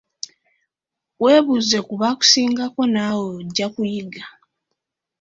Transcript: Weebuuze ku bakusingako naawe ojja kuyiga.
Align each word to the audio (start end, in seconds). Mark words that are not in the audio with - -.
Weebuuze 1.21 1.77
ku 1.87 1.93
bakusingako 2.01 2.81
naawe 2.93 3.25
ojja 3.37 3.67
kuyiga. 3.73 4.23